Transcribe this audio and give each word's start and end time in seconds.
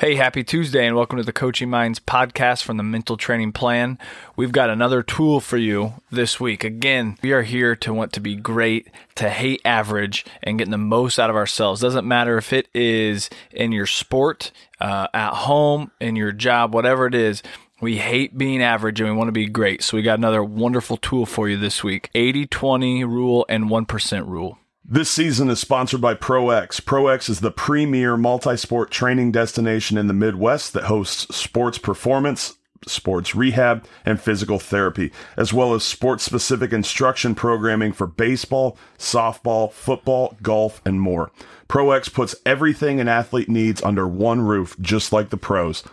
Hey, 0.00 0.14
happy 0.14 0.44
Tuesday, 0.44 0.86
and 0.86 0.94
welcome 0.94 1.16
to 1.16 1.24
the 1.24 1.32
Coaching 1.32 1.68
Minds 1.68 1.98
podcast 1.98 2.62
from 2.62 2.76
the 2.76 2.84
Mental 2.84 3.16
Training 3.16 3.50
Plan. 3.50 3.98
We've 4.36 4.52
got 4.52 4.70
another 4.70 5.02
tool 5.02 5.40
for 5.40 5.56
you 5.56 5.94
this 6.08 6.38
week. 6.38 6.62
Again, 6.62 7.16
we 7.20 7.32
are 7.32 7.42
here 7.42 7.74
to 7.74 7.92
want 7.92 8.12
to 8.12 8.20
be 8.20 8.36
great, 8.36 8.86
to 9.16 9.28
hate 9.28 9.60
average, 9.64 10.24
and 10.40 10.56
getting 10.56 10.70
the 10.70 10.78
most 10.78 11.18
out 11.18 11.30
of 11.30 11.34
ourselves. 11.34 11.80
Doesn't 11.80 12.06
matter 12.06 12.38
if 12.38 12.52
it 12.52 12.68
is 12.72 13.28
in 13.50 13.72
your 13.72 13.86
sport, 13.86 14.52
uh, 14.80 15.08
at 15.12 15.34
home, 15.34 15.90
in 16.00 16.14
your 16.14 16.30
job, 16.30 16.72
whatever 16.72 17.08
it 17.08 17.16
is. 17.16 17.42
We 17.80 17.96
hate 17.96 18.38
being 18.38 18.62
average 18.62 19.00
and 19.00 19.10
we 19.10 19.16
want 19.16 19.26
to 19.26 19.32
be 19.32 19.46
great. 19.46 19.82
So 19.82 19.96
we 19.96 20.04
got 20.04 20.18
another 20.20 20.44
wonderful 20.44 20.98
tool 20.98 21.26
for 21.26 21.48
you 21.48 21.56
this 21.56 21.82
week 21.82 22.08
80 22.14 22.46
20 22.46 23.02
rule 23.02 23.46
and 23.48 23.64
1% 23.64 24.28
rule. 24.28 24.58
This 24.90 25.10
season 25.10 25.50
is 25.50 25.60
sponsored 25.60 26.00
by 26.00 26.14
ProX. 26.14 26.80
ProX 26.80 27.28
is 27.28 27.40
the 27.40 27.50
premier 27.50 28.16
multi 28.16 28.56
sport 28.56 28.90
training 28.90 29.32
destination 29.32 29.98
in 29.98 30.06
the 30.06 30.14
Midwest 30.14 30.72
that 30.72 30.84
hosts 30.84 31.36
sports 31.36 31.76
performance, 31.76 32.56
sports 32.86 33.34
rehab, 33.34 33.84
and 34.06 34.18
physical 34.18 34.58
therapy, 34.58 35.12
as 35.36 35.52
well 35.52 35.74
as 35.74 35.84
sports 35.84 36.24
specific 36.24 36.72
instruction 36.72 37.34
programming 37.34 37.92
for 37.92 38.06
baseball, 38.06 38.78
softball, 38.96 39.70
football, 39.70 40.38
golf, 40.40 40.80
and 40.86 41.02
more. 41.02 41.30
ProX 41.68 42.10
puts 42.10 42.34
everything 42.46 42.98
an 42.98 43.08
athlete 43.08 43.50
needs 43.50 43.82
under 43.82 44.08
one 44.08 44.40
roof, 44.40 44.74
just 44.80 45.12
like 45.12 45.28
the 45.28 45.36
pros. 45.36 45.84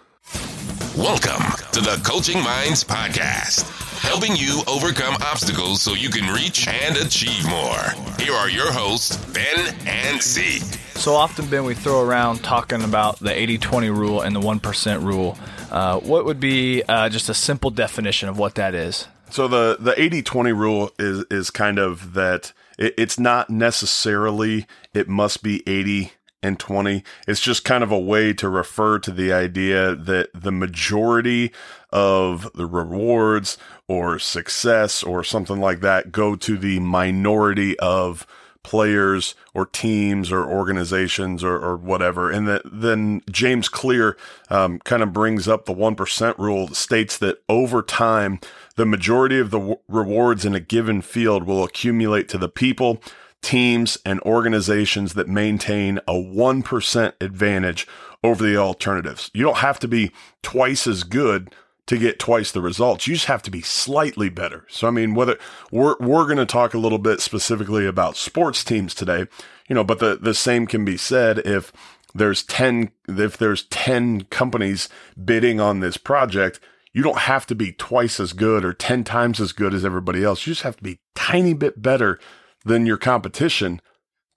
Welcome 0.95 1.43
to 1.73 1.81
the 1.81 2.01
Coaching 2.05 2.41
Minds 2.41 2.85
Podcast, 2.85 3.84
helping 4.05 4.35
you 4.35 4.61
overcome 4.67 5.15
obstacles 5.21 5.81
so 5.81 5.93
you 5.93 6.09
can 6.09 6.31
reach 6.33 6.67
and 6.67 6.97
achieve 6.97 7.47
more. 7.49 8.13
Here 8.19 8.33
are 8.33 8.49
your 8.49 8.71
hosts, 8.71 9.17
Ben 9.33 9.75
and 9.85 10.21
Zeke. 10.21 10.61
So 10.95 11.13
often, 11.13 11.47
Ben, 11.49 11.65
we 11.65 11.73
throw 11.73 12.01
around 12.01 12.43
talking 12.43 12.83
about 12.83 13.19
the 13.19 13.31
80 13.31 13.57
20 13.57 13.89
rule 13.89 14.21
and 14.21 14.35
the 14.35 14.39
1% 14.39 15.03
rule. 15.03 15.37
Uh, 15.71 15.99
what 15.99 16.25
would 16.25 16.39
be 16.39 16.83
uh, 16.83 17.09
just 17.09 17.29
a 17.29 17.33
simple 17.33 17.71
definition 17.71 18.29
of 18.29 18.37
what 18.37 18.55
that 18.55 18.73
is? 18.73 19.07
So 19.29 19.47
the 19.47 19.77
the 19.79 19.91
80-20 19.93 20.57
rule 20.57 20.91
is 20.97 21.25
is 21.29 21.49
kind 21.49 21.79
of 21.79 22.13
that 22.13 22.53
it, 22.77 22.93
it's 22.97 23.19
not 23.19 23.49
necessarily 23.49 24.67
it 24.93 25.09
must 25.09 25.43
be 25.43 25.61
80 25.67 26.13
and 26.41 26.59
20. 26.59 27.03
It's 27.27 27.41
just 27.41 27.65
kind 27.65 27.83
of 27.83 27.91
a 27.91 27.99
way 27.99 28.31
to 28.33 28.47
refer 28.47 28.99
to 28.99 29.11
the 29.11 29.33
idea 29.33 29.95
that 29.95 30.29
the 30.33 30.51
majority 30.51 31.51
of 31.91 32.49
the 32.53 32.67
rewards 32.67 33.57
or 33.87 34.19
success 34.19 35.03
or 35.03 35.23
something 35.23 35.59
like 35.59 35.81
that 35.81 36.11
go 36.11 36.35
to 36.35 36.57
the 36.57 36.79
minority 36.79 37.77
of 37.79 38.25
players 38.63 39.35
or 39.53 39.67
teams 39.67 40.31
or 40.31 40.43
organizations 40.43 41.43
or, 41.43 41.55
or 41.55 41.77
whatever. 41.77 42.31
And 42.31 42.47
that 42.47 42.63
then 42.65 43.21
James 43.29 43.69
Clear 43.69 44.17
um, 44.49 44.79
kind 44.79 45.03
of 45.03 45.13
brings 45.13 45.47
up 45.47 45.65
the 45.65 45.73
1% 45.73 46.37
rule 46.39 46.67
that 46.67 46.75
states 46.75 47.15
that 47.19 47.43
over 47.47 47.83
time, 47.83 48.39
the 48.75 48.85
majority 48.87 49.37
of 49.39 49.51
the 49.51 49.59
w- 49.59 49.77
rewards 49.87 50.45
in 50.45 50.55
a 50.55 50.59
given 50.59 51.03
field 51.03 51.43
will 51.43 51.63
accumulate 51.63 52.27
to 52.29 52.39
the 52.39 52.49
people 52.49 53.03
teams, 53.45 53.95
and 54.03 54.19
organizations 54.21 55.13
that 55.13 55.27
maintain 55.27 55.99
a 56.07 56.13
1% 56.13 57.13
advantage 57.21 57.87
over 58.23 58.43
the 58.43 58.57
alternatives. 58.57 59.29
You 59.35 59.43
don't 59.43 59.57
have 59.57 59.77
to 59.81 59.87
be 59.87 60.11
twice 60.41 60.87
as 60.87 61.03
good 61.03 61.53
to 61.87 61.97
get 61.97 62.19
twice 62.19 62.51
the 62.51 62.61
results. 62.61 63.05
You 63.05 63.13
just 63.13 63.27
have 63.27 63.43
to 63.43 63.51
be 63.51 63.61
slightly 63.61 64.29
better. 64.29 64.65
So, 64.69 64.87
I 64.87 64.91
mean, 64.91 65.13
whether 65.13 65.37
we're, 65.71 65.95
we're 65.99 66.25
going 66.25 66.37
to 66.37 66.45
talk 66.45 66.73
a 66.73 66.79
little 66.79 66.97
bit 66.97 67.21
specifically 67.21 67.85
about 67.85 68.17
sports 68.17 68.63
teams 68.63 68.95
today, 68.95 69.27
you 69.67 69.75
know, 69.75 69.83
but 69.83 69.99
the, 69.99 70.17
the 70.19 70.33
same 70.33 70.65
can 70.65 70.83
be 70.83 70.97
said 70.97 71.39
if 71.39 71.71
there's 72.13 72.43
10, 72.43 72.91
if 73.07 73.37
there's 73.37 73.63
10 73.63 74.25
companies 74.25 74.89
bidding 75.23 75.59
on 75.59 75.79
this 75.79 75.97
project, 75.97 76.59
you 76.91 77.03
don't 77.03 77.19
have 77.19 77.45
to 77.47 77.55
be 77.55 77.73
twice 77.73 78.19
as 78.19 78.33
good 78.33 78.63
or 78.65 78.73
10 78.73 79.03
times 79.03 79.39
as 79.39 79.51
good 79.51 79.73
as 79.73 79.85
everybody 79.85 80.23
else. 80.23 80.47
You 80.47 80.51
just 80.51 80.63
have 80.63 80.77
to 80.77 80.83
be 80.83 80.99
tiny 81.13 81.53
bit 81.53 81.81
better 81.81 82.19
than 82.63 82.85
your 82.85 82.97
competition 82.97 83.81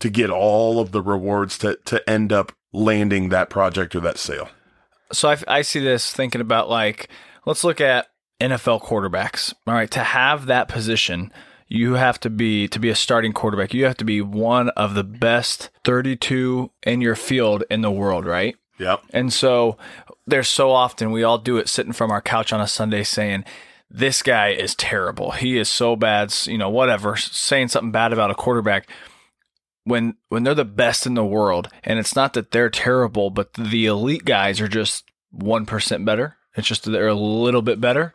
to 0.00 0.10
get 0.10 0.28
all 0.28 0.80
of 0.80 0.92
the 0.92 1.00
rewards 1.00 1.56
to, 1.58 1.78
to 1.86 2.08
end 2.08 2.32
up 2.32 2.52
landing 2.72 3.30
that 3.30 3.48
project 3.48 3.94
or 3.94 4.00
that 4.00 4.18
sale. 4.18 4.48
So 5.12 5.30
I, 5.30 5.38
I 5.46 5.62
see 5.62 5.80
this 5.80 6.12
thinking 6.12 6.40
about 6.40 6.68
like, 6.68 7.08
let's 7.48 7.64
look 7.64 7.80
at 7.80 8.08
NFL 8.40 8.82
quarterbacks. 8.82 9.54
All 9.66 9.74
right. 9.74 9.90
To 9.90 10.00
have 10.00 10.46
that 10.46 10.68
position, 10.68 11.32
you 11.66 11.94
have 11.94 12.20
to 12.20 12.30
be 12.30 12.68
to 12.68 12.78
be 12.78 12.90
a 12.90 12.94
starting 12.94 13.32
quarterback. 13.32 13.74
You 13.74 13.86
have 13.86 13.96
to 13.96 14.04
be 14.04 14.20
one 14.20 14.68
of 14.70 14.94
the 14.94 15.02
best 15.02 15.70
32 15.84 16.70
in 16.84 17.00
your 17.00 17.16
field 17.16 17.64
in 17.70 17.80
the 17.80 17.90
world, 17.90 18.26
right? 18.26 18.54
Yep. 18.78 19.00
And 19.10 19.32
so 19.32 19.76
there's 20.26 20.48
so 20.48 20.70
often 20.70 21.10
we 21.10 21.24
all 21.24 21.38
do 21.38 21.56
it 21.56 21.68
sitting 21.68 21.92
from 21.92 22.10
our 22.10 22.20
couch 22.20 22.52
on 22.52 22.60
a 22.60 22.68
Sunday 22.68 23.02
saying, 23.02 23.44
this 23.90 24.22
guy 24.22 24.50
is 24.50 24.74
terrible. 24.74 25.30
He 25.30 25.56
is 25.56 25.70
so 25.70 25.96
bad, 25.96 26.32
you 26.44 26.58
know, 26.58 26.68
whatever, 26.68 27.16
saying 27.16 27.68
something 27.68 27.90
bad 27.90 28.12
about 28.12 28.30
a 28.30 28.34
quarterback 28.34 28.88
when 29.84 30.16
when 30.28 30.42
they're 30.42 30.54
the 30.54 30.66
best 30.66 31.06
in 31.06 31.14
the 31.14 31.24
world 31.24 31.70
and 31.82 31.98
it's 31.98 32.14
not 32.14 32.34
that 32.34 32.50
they're 32.50 32.68
terrible, 32.68 33.30
but 33.30 33.54
the 33.54 33.86
elite 33.86 34.26
guys 34.26 34.60
are 34.60 34.68
just 34.68 35.04
1% 35.34 36.04
better. 36.04 36.37
It's 36.58 36.68
just 36.68 36.84
that 36.84 36.90
they're 36.90 37.06
a 37.06 37.14
little 37.14 37.62
bit 37.62 37.80
better. 37.80 38.14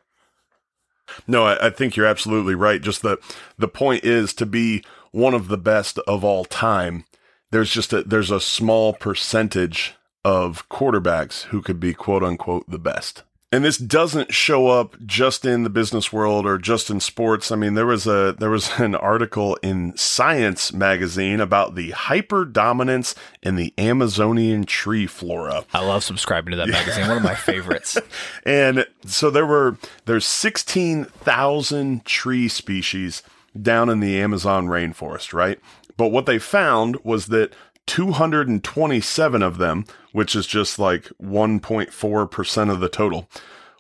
No, 1.28 1.46
I, 1.46 1.68
I 1.68 1.70
think 1.70 1.96
you're 1.96 2.06
absolutely 2.06 2.56
right. 2.56 2.82
Just 2.82 3.02
the 3.02 3.18
the 3.58 3.68
point 3.68 4.04
is 4.04 4.34
to 4.36 4.46
be 4.46 4.84
one 5.12 5.34
of 5.34 5.48
the 5.48 5.58
best 5.58 5.98
of 6.00 6.24
all 6.24 6.46
time. 6.46 7.06
There's 7.52 7.70
just 7.70 7.94
a 7.94 8.04
there's 8.04 8.32
a 8.32 8.40
small 8.40 8.94
percentage 8.94 9.96
of 10.26 10.68
quarterbacks 10.70 11.44
who 11.44 11.62
could 11.62 11.80
be 11.80 11.94
quote 11.94 12.24
unquote 12.24 12.70
the 12.70 12.80
best. 12.80 13.24
And 13.54 13.64
this 13.64 13.78
doesn't 13.78 14.34
show 14.34 14.66
up 14.70 14.96
just 15.06 15.46
in 15.46 15.62
the 15.62 15.70
business 15.70 16.12
world 16.12 16.48
or 16.48 16.58
just 16.58 16.90
in 16.90 17.00
sports. 17.00 17.52
I 17.52 17.56
mean, 17.56 17.76
there 17.76 17.86
was 17.86 18.08
a 18.08 18.36
there 18.40 18.50
was 18.50 18.72
an 18.80 18.96
article 18.96 19.60
in 19.62 19.96
Science 19.96 20.74
magazine 20.74 21.40
about 21.40 21.76
the 21.76 21.92
hyper 21.92 22.46
dominance 22.46 23.14
in 23.44 23.56
the 23.56 23.72
Amazonian 23.78 24.64
tree 24.64 25.06
flora. 25.06 25.66
I 25.72 25.86
love 25.86 26.04
subscribing 26.04 26.50
to 26.50 26.58
that 26.58 26.68
magazine. 26.68 27.08
One 27.08 27.18
of 27.18 27.24
my 27.24 27.36
favorites. 27.36 27.96
and 28.44 28.88
so 29.06 29.30
there 29.30 29.46
were 29.46 29.78
there's 30.06 30.26
16,000 30.26 32.06
tree 32.06 32.48
species 32.48 33.22
down 33.62 33.88
in 33.88 34.00
the 34.00 34.20
Amazon 34.20 34.66
rainforest, 34.66 35.32
right? 35.32 35.60
But 35.96 36.08
what 36.08 36.26
they 36.26 36.40
found 36.40 36.98
was 37.04 37.28
that 37.28 37.54
227 37.88 39.44
of 39.44 39.58
them, 39.58 39.86
which 40.12 40.36
is 40.36 40.48
just 40.48 40.80
like 40.80 41.12
1.4% 41.22 42.72
of 42.72 42.80
the 42.80 42.90
total, 42.90 43.30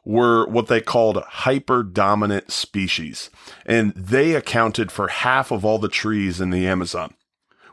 were 0.05 0.45
what 0.47 0.67
they 0.67 0.81
called 0.81 1.23
hyper 1.23 1.83
dominant 1.83 2.51
species. 2.51 3.29
And 3.65 3.93
they 3.93 4.33
accounted 4.33 4.91
for 4.91 5.07
half 5.07 5.51
of 5.51 5.63
all 5.63 5.79
the 5.79 5.87
trees 5.87 6.41
in 6.41 6.49
the 6.49 6.67
Amazon. 6.67 7.13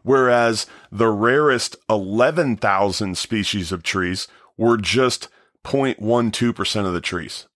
Whereas 0.02 0.66
the 0.90 1.08
rarest 1.08 1.76
11,000 1.88 3.18
species 3.18 3.72
of 3.72 3.82
trees 3.82 4.28
were 4.56 4.76
just 4.76 5.28
0.12% 5.64 6.86
of 6.86 6.92
the 6.92 7.00
trees. 7.00 7.46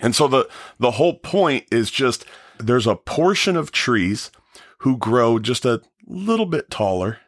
And 0.00 0.16
so 0.16 0.26
the, 0.26 0.48
the 0.78 0.92
whole 0.92 1.18
point 1.18 1.66
is 1.70 1.90
just 1.90 2.24
there's 2.58 2.86
a 2.86 2.96
portion 2.96 3.56
of 3.56 3.70
trees 3.70 4.30
who 4.78 4.96
grow 4.96 5.38
just 5.38 5.64
a 5.64 5.82
little 6.06 6.46
bit 6.46 6.70
taller 6.70 7.18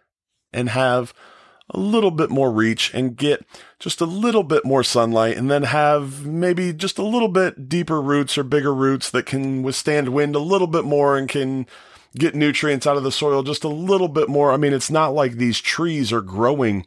and 0.55 0.71
have 0.71 1.13
a 1.71 1.79
little 1.79 2.11
bit 2.11 2.31
more 2.31 2.51
reach 2.53 2.93
and 2.95 3.17
get 3.17 3.45
just 3.79 4.01
a 4.01 4.07
little 4.07 4.43
bit 4.43 4.65
more 4.65 4.85
sunlight 4.85 5.37
and 5.37 5.51
then 5.51 5.65
have 5.65 6.25
maybe 6.27 6.73
just 6.73 6.99
a 6.99 7.03
little 7.03 7.29
bit 7.29 7.69
deeper 7.69 8.01
roots 8.01 8.37
or 8.37 8.45
bigger 8.45 8.75
roots 8.75 9.11
that 9.11 9.27
can 9.27 9.63
withstand 9.63 10.11
wind 10.11 10.37
a 10.37 10.41
little 10.41 10.67
bit 10.67 10.85
more 10.85 11.17
and 11.17 11.29
can 11.29 11.67
get 12.17 12.35
nutrients 12.35 12.87
out 12.87 12.97
of 12.97 13.03
the 13.03 13.11
soil 13.11 13.43
just 13.43 13.65
a 13.65 13.69
little 13.69 14.09
bit 14.09 14.29
more. 14.29 14.53
I 14.53 14.57
mean, 14.57 14.73
it's 14.73 14.91
not 14.91 15.15
like 15.15 15.33
these 15.33 15.61
trees 15.61 16.13
are 16.13 16.21
growing 16.21 16.87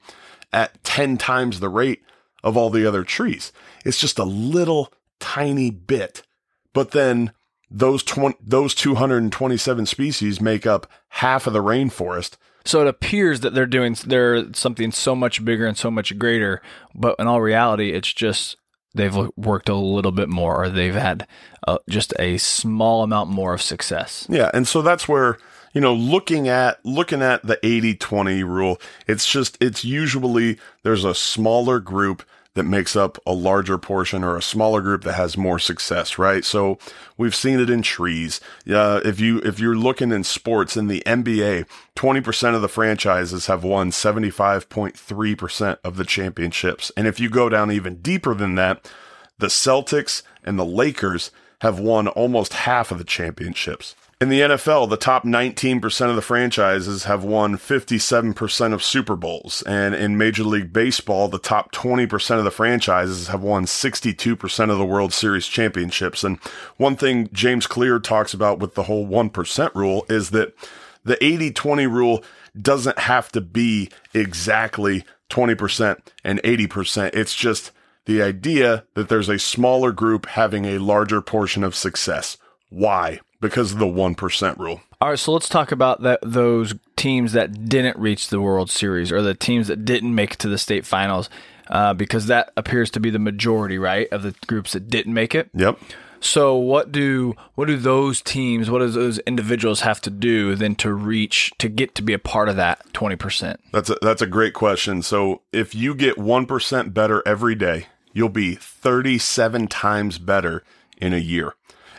at 0.53 0.81
10 0.83 1.17
times 1.17 1.59
the 1.59 1.69
rate 1.69 2.03
of 2.43 2.55
all 2.55 2.69
the 2.69 2.85
other 2.85 3.03
trees. 3.03 3.51
It's 3.83 3.99
just 3.99 4.19
a 4.19 4.23
little 4.23 4.93
tiny 5.19 5.71
bit. 5.71 6.23
But 6.71 6.91
then 6.91 7.31
those 7.69 8.03
20, 8.03 8.37
those 8.39 8.73
227 8.75 9.85
species 9.87 10.39
make 10.39 10.65
up 10.65 10.89
half 11.09 11.47
of 11.47 11.53
the 11.53 11.63
rainforest 11.63 12.37
so 12.67 12.81
it 12.81 12.87
appears 12.87 13.39
that 13.41 13.53
they're 13.53 13.65
doing 13.65 13.95
they're 14.05 14.53
something 14.53 14.91
so 14.91 15.15
much 15.15 15.43
bigger 15.43 15.65
and 15.65 15.77
so 15.77 15.89
much 15.89 16.17
greater, 16.17 16.61
but 16.93 17.15
in 17.19 17.27
all 17.27 17.41
reality, 17.41 17.91
it's 17.91 18.11
just 18.11 18.57
they've 18.93 19.15
worked 19.35 19.69
a 19.69 19.75
little 19.75 20.11
bit 20.11 20.29
more 20.29 20.63
or 20.63 20.69
they've 20.69 20.93
had 20.95 21.27
uh, 21.67 21.77
just 21.89 22.13
a 22.19 22.37
small 22.37 23.03
amount 23.03 23.29
more 23.29 23.53
of 23.53 23.61
success. 23.61 24.25
Yeah, 24.29 24.51
and 24.53 24.67
so 24.67 24.81
that's 24.81 25.07
where 25.07 25.37
you 25.73 25.81
know 25.81 25.93
looking 25.93 26.47
at 26.47 26.83
looking 26.85 27.21
at 27.21 27.45
the 27.45 27.57
80-20 27.57 28.43
rule, 28.43 28.81
it's 29.07 29.29
just 29.29 29.57
it's 29.61 29.85
usually 29.85 30.57
there's 30.83 31.05
a 31.05 31.15
smaller 31.15 31.79
group 31.79 32.23
that 32.57 32.63
makes 32.63 32.95
up 32.95 33.19
a 33.25 33.33
larger 33.33 33.77
portion 33.77 34.23
or 34.23 34.35
a 34.35 34.41
smaller 34.41 34.81
group 34.81 35.03
that 35.03 35.13
has 35.13 35.37
more 35.37 35.59
success, 35.59 36.17
right? 36.17 36.43
So 36.43 36.79
we've 37.15 37.35
seen 37.35 37.59
it 37.59 37.69
in 37.69 37.83
trees. 37.83 38.41
Uh, 38.67 38.99
if 39.05 39.19
you, 39.19 39.37
if 39.45 39.59
you're 39.59 39.75
looking 39.77 40.11
in 40.11 40.23
sports 40.23 40.75
in 40.75 40.87
the 40.87 41.03
NBA, 41.05 41.67
20% 41.95 42.55
of 42.55 42.63
the 42.63 42.67
franchises 42.67 43.45
have 43.45 43.63
won 43.63 43.91
75.3% 43.91 45.77
of 45.83 45.97
the 45.97 46.03
championships. 46.03 46.91
And 46.97 47.05
if 47.05 47.19
you 47.19 47.29
go 47.29 47.47
down 47.47 47.71
even 47.71 48.01
deeper 48.01 48.33
than 48.33 48.55
that, 48.55 48.91
the 49.37 49.47
Celtics 49.47 50.23
and 50.43 50.57
the 50.57 50.65
Lakers 50.65 51.29
have 51.61 51.79
won 51.79 52.07
almost 52.07 52.53
half 52.53 52.91
of 52.91 52.97
the 52.97 53.03
championships. 53.03 53.95
In 54.19 54.29
the 54.29 54.41
NFL, 54.41 54.89
the 54.89 54.97
top 54.97 55.25
19% 55.25 56.09
of 56.09 56.15
the 56.15 56.23
franchises 56.23 57.03
have 57.03 57.23
won 57.23 57.55
57% 57.55 58.73
of 58.73 58.83
Super 58.83 59.15
Bowls. 59.15 59.61
And 59.67 59.93
in 59.93 60.17
Major 60.17 60.43
League 60.43 60.73
Baseball, 60.73 61.27
the 61.27 61.37
top 61.37 61.71
20% 61.71 62.39
of 62.39 62.43
the 62.43 62.49
franchises 62.49 63.27
have 63.27 63.43
won 63.43 63.65
62% 63.65 64.71
of 64.71 64.77
the 64.79 64.85
World 64.85 65.13
Series 65.13 65.45
championships. 65.45 66.23
And 66.23 66.39
one 66.77 66.95
thing 66.95 67.29
James 67.31 67.67
Clear 67.67 67.99
talks 67.99 68.33
about 68.33 68.57
with 68.57 68.73
the 68.73 68.83
whole 68.83 69.07
1% 69.07 69.75
rule 69.75 70.03
is 70.09 70.31
that 70.31 70.55
the 71.03 71.23
80 71.23 71.51
20 71.51 71.85
rule 71.85 72.23
doesn't 72.59 72.97
have 72.97 73.31
to 73.33 73.41
be 73.41 73.91
exactly 74.15 75.05
20% 75.29 75.99
and 76.23 76.41
80%. 76.41 77.11
It's 77.13 77.35
just 77.35 77.71
the 78.05 78.23
idea 78.23 78.83
that 78.95 79.09
there's 79.09 79.29
a 79.29 79.37
smaller 79.37 79.91
group 79.91 80.25
having 80.25 80.65
a 80.65 80.79
larger 80.79 81.21
portion 81.21 81.63
of 81.63 81.75
success. 81.75 82.37
Why? 82.69 83.19
Because 83.39 83.71
of 83.71 83.79
the 83.79 83.85
1% 83.85 84.57
rule. 84.57 84.81
All 84.99 85.09
right, 85.09 85.19
so 85.19 85.31
let's 85.31 85.49
talk 85.49 85.71
about 85.71 86.01
that 86.01 86.19
those 86.23 86.73
teams 86.95 87.33
that 87.33 87.69
didn't 87.69 87.97
reach 87.97 88.29
the 88.29 88.41
World 88.41 88.69
Series 88.69 89.11
or 89.11 89.21
the 89.21 89.35
teams 89.35 89.67
that 89.67 89.85
didn't 89.85 90.13
make 90.13 90.33
it 90.33 90.39
to 90.39 90.49
the 90.49 90.57
state 90.57 90.85
finals 90.85 91.29
uh, 91.69 91.93
because 91.93 92.27
that 92.27 92.51
appears 92.57 92.89
to 92.91 92.99
be 92.99 93.09
the 93.09 93.19
majority, 93.19 93.77
right, 93.77 94.07
of 94.11 94.23
the 94.23 94.33
groups 94.47 94.73
that 94.73 94.89
didn't 94.89 95.13
make 95.13 95.35
it. 95.35 95.49
Yep. 95.53 95.79
So 96.19 96.55
what 96.55 96.91
do 96.91 97.35
what 97.55 97.65
do 97.65 97.77
those 97.77 98.21
teams, 98.21 98.69
what 98.69 98.79
do 98.79 98.89
those 98.89 99.19
individuals 99.19 99.81
have 99.81 100.01
to 100.01 100.09
do 100.09 100.55
then 100.55 100.75
to 100.77 100.91
reach 100.91 101.51
to 101.59 101.69
get 101.69 101.95
to 101.95 102.01
be 102.01 102.13
a 102.13 102.19
part 102.19 102.49
of 102.49 102.55
that 102.55 102.81
20%? 102.93 103.57
That's 103.71 103.89
a, 103.89 103.97
that's 104.01 104.21
a 104.21 104.27
great 104.27 104.53
question. 104.53 105.01
So 105.01 105.41
if 105.51 105.75
you 105.75 105.93
get 105.93 106.15
1% 106.15 106.93
better 106.93 107.21
every 107.25 107.55
day, 107.55 107.87
you'll 108.13 108.29
be 108.29 108.55
37 108.55 109.67
times 109.67 110.17
better 110.17 110.63
in 110.97 111.13
a 111.13 111.17
year. 111.17 111.53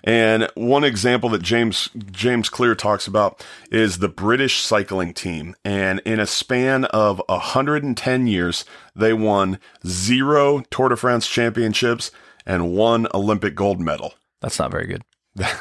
And 0.04 0.48
one 0.54 0.84
example 0.84 1.28
that 1.30 1.42
James 1.42 1.88
James 2.10 2.48
Clear 2.48 2.74
talks 2.74 3.06
about 3.06 3.44
is 3.70 3.98
the 3.98 4.08
British 4.08 4.60
cycling 4.60 5.14
team. 5.14 5.54
And 5.64 6.00
in 6.04 6.20
a 6.20 6.26
span 6.26 6.84
of 6.86 7.22
110 7.28 8.26
years, 8.26 8.64
they 8.94 9.12
won 9.12 9.58
zero 9.86 10.60
Tour 10.70 10.90
de 10.90 10.96
France 10.96 11.28
championships 11.28 12.10
and 12.46 12.72
one 12.72 13.06
Olympic 13.14 13.54
gold 13.54 13.80
medal. 13.80 14.14
That's 14.40 14.58
not 14.58 14.70
very 14.70 14.86
good. 14.86 15.02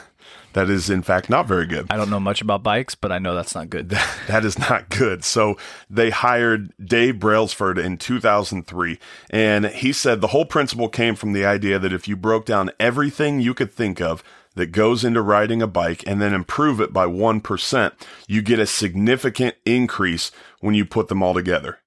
that 0.57 0.71
is 0.71 0.89
in 0.89 1.03
fact 1.03 1.29
not 1.29 1.47
very 1.47 1.67
good. 1.67 1.85
I 1.91 1.97
don't 1.97 2.09
know 2.09 2.19
much 2.19 2.41
about 2.41 2.63
bikes, 2.63 2.95
but 2.95 3.11
I 3.11 3.19
know 3.19 3.35
that's 3.35 3.53
not 3.53 3.69
good. 3.69 3.89
that 4.27 4.43
is 4.43 4.57
not 4.57 4.89
good. 4.89 5.23
So 5.23 5.55
they 5.87 6.09
hired 6.09 6.73
Dave 6.83 7.19
Brailsford 7.19 7.77
in 7.77 7.97
2003 7.97 8.97
and 9.29 9.67
he 9.67 9.93
said 9.93 10.19
the 10.19 10.27
whole 10.27 10.45
principle 10.45 10.89
came 10.89 11.13
from 11.13 11.33
the 11.33 11.45
idea 11.45 11.77
that 11.77 11.93
if 11.93 12.07
you 12.07 12.15
broke 12.15 12.45
down 12.45 12.71
everything 12.79 13.39
you 13.39 13.53
could 13.53 13.71
think 13.71 14.01
of 14.01 14.23
that 14.55 14.71
goes 14.71 15.05
into 15.05 15.21
riding 15.21 15.61
a 15.61 15.67
bike 15.67 16.03
and 16.07 16.19
then 16.19 16.33
improve 16.33 16.81
it 16.81 16.91
by 16.91 17.05
1%, 17.05 17.91
you 18.27 18.41
get 18.41 18.57
a 18.57 18.65
significant 18.65 19.55
increase 19.63 20.31
when 20.59 20.73
you 20.73 20.83
put 20.83 21.07
them 21.07 21.21
all 21.21 21.35
together. 21.35 21.77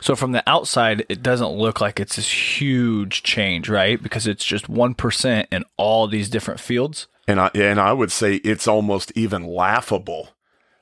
So 0.00 0.16
from 0.16 0.32
the 0.32 0.42
outside, 0.48 1.04
it 1.10 1.22
doesn't 1.22 1.52
look 1.52 1.82
like 1.82 2.00
it's 2.00 2.16
this 2.16 2.58
huge 2.58 3.22
change, 3.22 3.68
right? 3.68 4.02
Because 4.02 4.26
it's 4.26 4.46
just 4.46 4.70
1% 4.70 5.46
in 5.52 5.64
all 5.76 6.08
these 6.08 6.30
different 6.30 6.58
fields. 6.58 7.06
And 7.26 7.40
I, 7.40 7.50
and 7.54 7.80
I 7.80 7.92
would 7.92 8.10
say 8.10 8.36
it's 8.36 8.66
almost 8.66 9.12
even 9.14 9.46
laughable. 9.46 10.30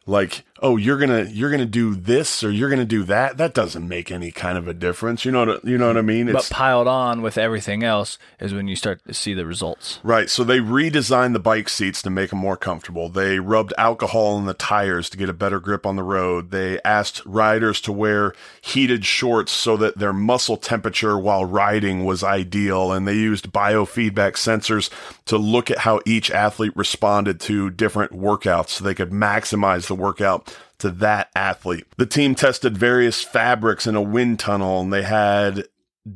Like 0.06 0.44
oh 0.62 0.76
you're 0.76 0.98
gonna 0.98 1.24
you're 1.24 1.50
gonna 1.50 1.64
do 1.66 1.94
this 1.94 2.44
or 2.44 2.50
you're 2.50 2.70
gonna 2.70 2.84
do 2.84 3.02
that. 3.04 3.36
That 3.36 3.54
doesn't 3.54 3.86
make 3.86 4.10
any 4.10 4.30
kind 4.30 4.56
of 4.58 4.68
a 4.68 4.74
difference. 4.74 5.24
You 5.24 5.32
know 5.32 5.46
what 5.46 5.64
you 5.64 5.78
know 5.78 5.88
what 5.88 5.96
i 5.96 6.02
mean? 6.02 6.28
It's, 6.28 6.48
but 6.48 6.54
piled 6.54 6.86
on 6.86 7.22
with 7.22 7.38
everything 7.38 7.82
else 7.82 8.18
is 8.38 8.52
when 8.54 8.68
you 8.68 8.76
start 8.76 9.04
to 9.06 9.14
see 9.14 9.34
the 9.34 9.46
results. 9.46 10.00
Right. 10.02 10.28
So 10.28 10.44
they 10.44 10.58
redesigned 10.58 11.32
the 11.32 11.38
bike 11.38 11.68
seats 11.68 12.02
to 12.02 12.10
make 12.10 12.30
them 12.30 12.38
more 12.38 12.56
comfortable. 12.56 13.08
They 13.08 13.38
rubbed 13.38 13.72
alcohol 13.78 14.38
in 14.38 14.46
the 14.46 14.54
tires 14.54 15.08
to 15.10 15.16
get 15.16 15.28
a 15.28 15.34
better 15.34 15.60
grip 15.60 15.86
on 15.86 15.96
the 15.96 16.02
road. 16.02 16.50
They 16.50 16.80
asked 16.82 17.22
riders 17.24 17.80
to 17.82 17.92
wear 17.92 18.34
heated 18.60 19.04
shorts 19.04 19.52
so 19.52 19.76
that 19.78 19.98
their 19.98 20.12
muscle 20.12 20.56
temperature 20.56 21.18
while 21.18 21.44
riding 21.44 22.04
was 22.04 22.22
ideal. 22.22 22.92
And 22.92 23.08
they 23.08 23.14
used 23.14 23.52
biofeedback 23.52 24.32
sensors 24.32 24.90
to 25.26 25.38
look 25.38 25.70
at 25.70 25.78
how 25.78 26.00
each 26.04 26.30
athlete 26.30 26.76
responded 26.76 27.40
to 27.40 27.70
different 27.70 28.12
workouts 28.12 28.70
so 28.70 28.84
they 28.84 28.94
could 28.94 29.10
maximize 29.10 29.86
the 29.86 29.94
workout 29.94 30.49
to 30.78 30.90
that 30.90 31.30
athlete. 31.34 31.86
The 31.96 32.06
team 32.06 32.34
tested 32.34 32.76
various 32.76 33.22
fabrics 33.22 33.86
in 33.86 33.94
a 33.94 34.02
wind 34.02 34.38
tunnel 34.38 34.80
and 34.80 34.92
they 34.92 35.02
had 35.02 35.64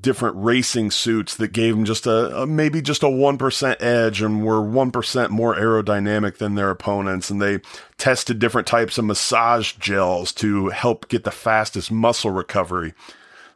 different 0.00 0.36
racing 0.38 0.90
suits 0.90 1.36
that 1.36 1.52
gave 1.52 1.74
them 1.74 1.84
just 1.84 2.06
a, 2.06 2.42
a, 2.42 2.46
maybe 2.46 2.80
just 2.80 3.02
a 3.02 3.06
1% 3.06 3.82
edge 3.82 4.22
and 4.22 4.44
were 4.44 4.60
1% 4.60 5.30
more 5.30 5.54
aerodynamic 5.54 6.38
than 6.38 6.54
their 6.54 6.70
opponents. 6.70 7.30
And 7.30 7.40
they 7.40 7.60
tested 7.98 8.38
different 8.38 8.66
types 8.66 8.96
of 8.96 9.04
massage 9.04 9.72
gels 9.74 10.32
to 10.32 10.68
help 10.68 11.08
get 11.08 11.24
the 11.24 11.30
fastest 11.30 11.92
muscle 11.92 12.30
recovery. 12.30 12.94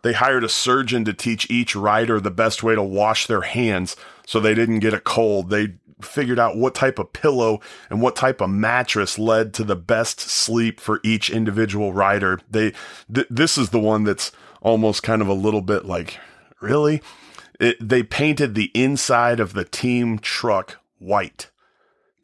They 0.02 0.12
hired 0.12 0.44
a 0.44 0.48
surgeon 0.48 1.04
to 1.06 1.14
teach 1.14 1.50
each 1.50 1.74
rider 1.74 2.20
the 2.20 2.30
best 2.30 2.62
way 2.62 2.74
to 2.74 2.82
wash 2.82 3.26
their 3.26 3.40
hands 3.42 3.96
so 4.26 4.38
they 4.38 4.54
didn't 4.54 4.80
get 4.80 4.94
a 4.94 5.00
cold. 5.00 5.50
They 5.50 5.74
figured 6.00 6.38
out 6.38 6.56
what 6.56 6.74
type 6.74 6.98
of 6.98 7.12
pillow 7.12 7.60
and 7.90 8.00
what 8.00 8.16
type 8.16 8.40
of 8.40 8.50
mattress 8.50 9.18
led 9.18 9.52
to 9.54 9.64
the 9.64 9.76
best 9.76 10.20
sleep 10.20 10.80
for 10.80 11.00
each 11.02 11.30
individual 11.30 11.92
rider. 11.92 12.40
They, 12.50 12.72
th- 13.12 13.26
this 13.30 13.58
is 13.58 13.70
the 13.70 13.80
one 13.80 14.04
that's 14.04 14.32
almost 14.60 15.02
kind 15.02 15.22
of 15.22 15.28
a 15.28 15.34
little 15.34 15.62
bit 15.62 15.84
like, 15.84 16.18
really? 16.60 17.02
It, 17.60 17.76
they 17.80 18.02
painted 18.02 18.54
the 18.54 18.70
inside 18.74 19.40
of 19.40 19.52
the 19.52 19.64
team 19.64 20.18
truck 20.18 20.78
white 20.98 21.50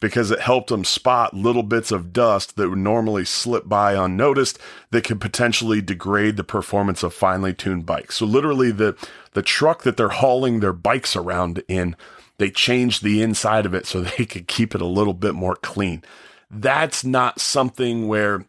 because 0.05 0.31
it 0.31 0.41
helped 0.41 0.69
them 0.69 0.85
spot 0.85 1.33
little 1.33 1.63
bits 1.63 1.91
of 1.91 2.13
dust 2.13 2.57
that 2.57 2.69
would 2.69 2.79
normally 2.79 3.25
slip 3.25 3.67
by 3.67 3.95
unnoticed 3.95 4.59
that 4.91 5.03
could 5.03 5.19
potentially 5.19 5.81
degrade 5.81 6.37
the 6.37 6.45
performance 6.45 7.03
of 7.03 7.15
finely 7.15 7.55
tuned 7.55 7.87
bikes. 7.87 8.17
So 8.17 8.27
literally 8.27 8.71
the 8.71 8.97
the 9.33 9.41
truck 9.41 9.83
that 9.83 9.97
they're 9.97 10.11
hauling 10.11 10.61
their 10.61 10.75
bikes 10.75 11.17
around 11.17 11.63
in 11.69 11.97
they 12.39 12.51
changed 12.51 13.03
the 13.03 13.23
inside 13.23 13.67
of 13.67 13.75
it 13.75 13.87
so 13.87 14.01
they 14.19 14.25
could 14.25 14.47
keep 14.47 14.75
it 14.75 14.81
a 14.81 14.87
little 14.87 15.15
bit 15.15 15.35
more 15.35 15.57
clean. 15.57 16.03
That's 16.51 17.05
not 17.05 17.41
something 17.41 18.07
where, 18.09 18.45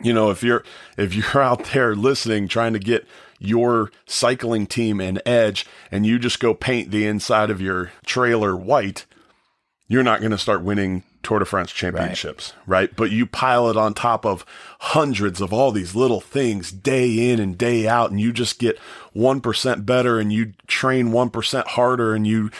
you 0.00 0.12
know, 0.12 0.30
if 0.30 0.42
you're, 0.42 0.64
if 0.96 1.14
you're 1.14 1.42
out 1.42 1.64
there 1.72 1.94
listening, 1.94 2.48
trying 2.48 2.72
to 2.72 2.78
get 2.78 3.06
your 3.38 3.90
cycling 4.06 4.66
team 4.66 5.00
an 5.00 5.20
edge 5.26 5.66
and 5.90 6.06
you 6.06 6.18
just 6.18 6.40
go 6.40 6.54
paint 6.54 6.90
the 6.90 7.06
inside 7.06 7.50
of 7.50 7.60
your 7.60 7.92
trailer 8.06 8.56
white, 8.56 9.04
you're 9.86 10.02
not 10.02 10.20
going 10.20 10.30
to 10.30 10.38
start 10.38 10.62
winning 10.62 11.02
Tour 11.22 11.40
de 11.40 11.44
France 11.44 11.72
championships, 11.72 12.52
right. 12.66 12.78
right. 12.78 12.96
But 12.96 13.10
you 13.10 13.26
pile 13.26 13.68
it 13.70 13.76
on 13.76 13.94
top 13.94 14.24
of 14.24 14.44
hundreds 14.78 15.40
of 15.40 15.52
all 15.52 15.72
these 15.72 15.94
little 15.94 16.20
things 16.20 16.70
day 16.70 17.30
in 17.30 17.40
and 17.40 17.56
day 17.56 17.88
out, 17.88 18.10
and 18.10 18.20
you 18.20 18.32
just 18.32 18.58
get 18.58 18.78
1% 19.16 19.86
better 19.86 20.20
and 20.20 20.32
you 20.32 20.52
train 20.66 21.08
1% 21.08 21.66
harder 21.66 22.14
and 22.14 22.26
you 22.26 22.50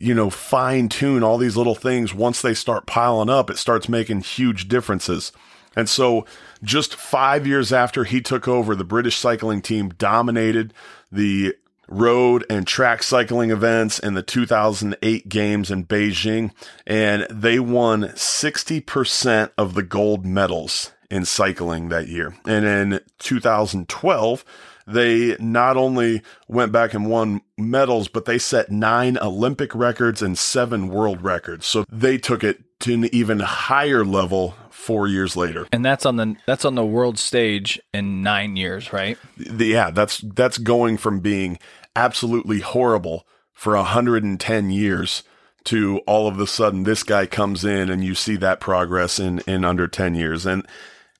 you 0.00 0.14
know, 0.14 0.30
fine 0.30 0.88
tune 0.88 1.22
all 1.22 1.38
these 1.38 1.58
little 1.58 1.74
things. 1.74 2.14
Once 2.14 2.40
they 2.40 2.54
start 2.54 2.86
piling 2.86 3.28
up, 3.28 3.50
it 3.50 3.58
starts 3.58 3.88
making 3.88 4.22
huge 4.22 4.66
differences. 4.66 5.30
And 5.76 5.88
so, 5.88 6.24
just 6.64 6.96
five 6.96 7.46
years 7.46 7.72
after 7.72 8.04
he 8.04 8.20
took 8.20 8.48
over, 8.48 8.74
the 8.74 8.82
British 8.82 9.16
cycling 9.16 9.62
team 9.62 9.90
dominated 9.90 10.74
the 11.12 11.54
road 11.86 12.44
and 12.48 12.66
track 12.66 13.02
cycling 13.02 13.50
events 13.50 13.98
in 13.98 14.14
the 14.14 14.22
2008 14.22 15.28
games 15.28 15.70
in 15.70 15.84
Beijing, 15.84 16.52
and 16.86 17.26
they 17.30 17.60
won 17.60 18.04
60% 18.04 19.50
of 19.58 19.74
the 19.74 19.82
gold 19.82 20.24
medals 20.24 20.92
in 21.10 21.24
cycling 21.24 21.88
that 21.88 22.08
year. 22.08 22.34
And 22.46 22.64
in 22.64 23.00
2012, 23.18 24.44
they 24.92 25.36
not 25.38 25.76
only 25.76 26.22
went 26.48 26.72
back 26.72 26.94
and 26.94 27.08
won 27.08 27.42
medals, 27.56 28.08
but 28.08 28.24
they 28.24 28.38
set 28.38 28.70
nine 28.70 29.18
Olympic 29.18 29.74
records 29.74 30.22
and 30.22 30.38
seven 30.38 30.88
world 30.88 31.22
records. 31.22 31.66
So 31.66 31.84
they 31.90 32.18
took 32.18 32.44
it 32.44 32.62
to 32.80 32.94
an 32.94 33.14
even 33.14 33.40
higher 33.40 34.04
level 34.04 34.54
four 34.70 35.06
years 35.06 35.36
later. 35.36 35.66
And 35.72 35.84
that's 35.84 36.06
on 36.06 36.16
the 36.16 36.36
that's 36.46 36.64
on 36.64 36.74
the 36.74 36.84
world 36.84 37.18
stage 37.18 37.80
in 37.92 38.22
nine 38.22 38.56
years, 38.56 38.92
right? 38.92 39.18
Yeah, 39.36 39.90
that's 39.90 40.18
that's 40.18 40.58
going 40.58 40.96
from 40.96 41.20
being 41.20 41.58
absolutely 41.94 42.60
horrible 42.60 43.26
for 43.52 43.76
110 43.76 44.70
years 44.70 45.22
to 45.64 45.98
all 46.06 46.26
of 46.26 46.40
a 46.40 46.46
sudden 46.46 46.84
this 46.84 47.02
guy 47.02 47.26
comes 47.26 47.64
in 47.64 47.90
and 47.90 48.02
you 48.02 48.14
see 48.14 48.36
that 48.36 48.60
progress 48.60 49.18
in 49.18 49.40
in 49.40 49.64
under 49.64 49.86
10 49.86 50.14
years 50.14 50.46
and 50.46 50.66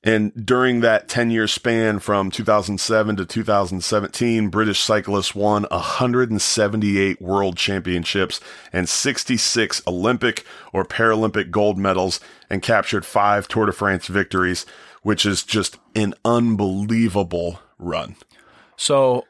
And 0.03 0.33
during 0.45 0.81
that 0.81 1.07
10 1.07 1.29
year 1.29 1.47
span 1.47 1.99
from 1.99 2.31
2007 2.31 3.15
to 3.17 3.25
2017, 3.25 4.49
British 4.49 4.79
cyclists 4.79 5.35
won 5.35 5.63
178 5.69 7.21
world 7.21 7.55
championships 7.55 8.39
and 8.73 8.89
66 8.89 9.81
Olympic 9.85 10.43
or 10.73 10.83
Paralympic 10.83 11.51
gold 11.51 11.77
medals 11.77 12.19
and 12.49 12.63
captured 12.63 13.05
five 13.05 13.47
Tour 13.47 13.67
de 13.67 13.71
France 13.71 14.07
victories, 14.07 14.65
which 15.03 15.23
is 15.23 15.43
just 15.43 15.77
an 15.95 16.15
unbelievable 16.25 17.59
run. 17.77 18.15
So, 18.77 19.25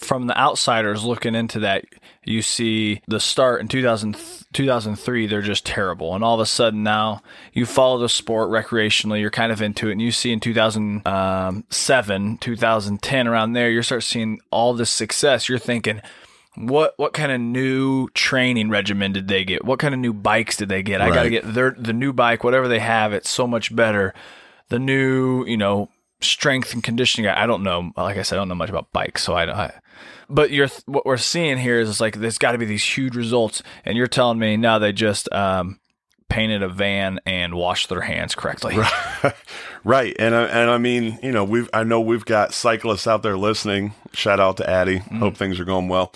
from 0.00 0.26
the 0.26 0.38
outsiders 0.38 1.04
looking 1.04 1.34
into 1.34 1.60
that, 1.60 1.84
you 2.24 2.40
see 2.42 3.02
the 3.06 3.20
start 3.20 3.60
in 3.60 3.68
2000, 3.68 4.16
2003, 4.52 5.26
they're 5.26 5.42
just 5.42 5.66
terrible. 5.66 6.14
And 6.14 6.24
all 6.24 6.34
of 6.34 6.40
a 6.40 6.46
sudden 6.46 6.82
now 6.82 7.22
you 7.52 7.66
follow 7.66 7.98
the 7.98 8.08
sport 8.08 8.48
recreationally, 8.48 9.20
you're 9.20 9.30
kind 9.30 9.52
of 9.52 9.60
into 9.60 9.88
it. 9.88 9.92
And 9.92 10.02
you 10.02 10.10
see 10.10 10.32
in 10.32 10.40
2007, 10.40 12.26
um, 12.26 12.38
2010, 12.38 13.28
around 13.28 13.52
there, 13.52 13.70
you 13.70 13.82
start 13.82 14.02
seeing 14.02 14.40
all 14.50 14.72
this 14.72 14.90
success. 14.90 15.48
You're 15.48 15.58
thinking, 15.58 16.00
what 16.56 16.94
what 16.96 17.12
kind 17.12 17.30
of 17.30 17.40
new 17.40 18.08
training 18.08 18.70
regimen 18.70 19.12
did 19.12 19.28
they 19.28 19.44
get? 19.44 19.64
What 19.64 19.78
kind 19.78 19.94
of 19.94 20.00
new 20.00 20.12
bikes 20.12 20.56
did 20.56 20.68
they 20.68 20.82
get? 20.82 21.00
I 21.00 21.10
got 21.10 21.22
to 21.24 21.30
get 21.30 21.54
their 21.54 21.74
the 21.78 21.92
new 21.92 22.12
bike, 22.12 22.42
whatever 22.42 22.68
they 22.68 22.80
have. 22.80 23.12
It's 23.12 23.30
so 23.30 23.46
much 23.46 23.74
better. 23.74 24.14
The 24.68 24.78
new, 24.78 25.44
you 25.46 25.56
know, 25.56 25.90
strength 26.20 26.72
and 26.74 26.82
conditioning. 26.82 27.28
I 27.30 27.44
I 27.44 27.46
don't 27.46 27.62
know. 27.62 27.92
Like 27.96 28.16
I 28.16 28.22
said, 28.22 28.36
I 28.36 28.40
don't 28.40 28.48
know 28.48 28.54
much 28.54 28.70
about 28.70 28.92
bikes, 28.92 29.22
so 29.22 29.34
I. 29.34 29.64
I 29.64 29.72
but 30.28 30.50
you're 30.52 30.68
what 30.86 31.04
we're 31.04 31.16
seeing 31.16 31.58
here 31.58 31.80
is 31.80 31.90
it's 31.90 32.00
like 32.00 32.16
there's 32.16 32.38
got 32.38 32.52
to 32.52 32.58
be 32.58 32.64
these 32.64 32.84
huge 32.84 33.16
results, 33.16 33.62
and 33.84 33.96
you're 33.96 34.06
telling 34.06 34.38
me 34.38 34.56
now 34.56 34.78
they 34.78 34.92
just 34.92 35.30
um, 35.32 35.80
painted 36.28 36.62
a 36.62 36.68
van 36.68 37.20
and 37.26 37.54
washed 37.54 37.88
their 37.88 38.00
hands 38.00 38.34
correctly. 38.34 38.78
right. 39.84 40.16
And 40.20 40.34
I, 40.34 40.44
and 40.44 40.70
I 40.70 40.78
mean, 40.78 41.18
you 41.22 41.32
know, 41.32 41.44
we've 41.44 41.68
I 41.74 41.82
know 41.84 42.00
we've 42.00 42.24
got 42.24 42.54
cyclists 42.54 43.06
out 43.06 43.22
there 43.22 43.36
listening. 43.36 43.92
Shout 44.12 44.40
out 44.40 44.56
to 44.58 44.70
Addy. 44.70 44.98
Hope 44.98 45.36
things 45.36 45.58
are 45.60 45.64
going 45.64 45.88
well. 45.88 46.12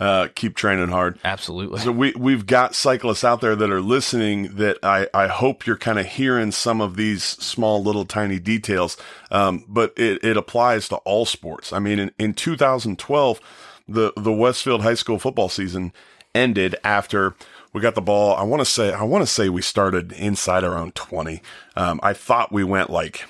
Uh, 0.00 0.26
keep 0.34 0.56
training 0.56 0.88
hard. 0.88 1.18
Absolutely. 1.24 1.78
So 1.78 1.92
we 1.92 2.12
we've 2.16 2.46
got 2.46 2.74
cyclists 2.74 3.22
out 3.22 3.40
there 3.40 3.54
that 3.54 3.70
are 3.70 3.80
listening 3.80 4.56
that 4.56 4.78
I 4.82 5.06
I 5.14 5.28
hope 5.28 5.66
you're 5.66 5.76
kind 5.76 6.00
of 6.00 6.06
hearing 6.06 6.50
some 6.50 6.80
of 6.80 6.96
these 6.96 7.22
small 7.22 7.82
little 7.82 8.04
tiny 8.04 8.40
details. 8.40 8.96
Um, 9.30 9.64
but 9.68 9.92
it, 9.96 10.24
it 10.24 10.36
applies 10.36 10.88
to 10.88 10.96
all 10.96 11.26
sports. 11.26 11.72
I 11.72 11.78
mean, 11.78 12.00
in, 12.00 12.10
in 12.18 12.34
2012, 12.34 13.40
the 13.86 14.12
the 14.16 14.32
Westfield 14.32 14.82
High 14.82 14.94
School 14.94 15.20
football 15.20 15.48
season 15.48 15.92
ended 16.34 16.74
after 16.82 17.36
we 17.72 17.80
got 17.80 17.94
the 17.94 18.02
ball. 18.02 18.34
I 18.34 18.42
want 18.42 18.60
to 18.60 18.66
say 18.66 18.92
I 18.92 19.04
want 19.04 19.22
to 19.22 19.26
say 19.26 19.48
we 19.48 19.62
started 19.62 20.10
inside 20.12 20.64
around 20.64 20.96
20. 20.96 21.40
Um, 21.76 22.00
I 22.02 22.14
thought 22.14 22.52
we 22.52 22.64
went 22.64 22.90
like 22.90 23.26